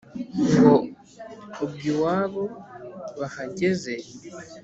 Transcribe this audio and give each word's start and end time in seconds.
Ngo 0.49 0.73
ubwo 1.63 1.83
iwabo 1.91 2.45
bahageze 3.19 3.93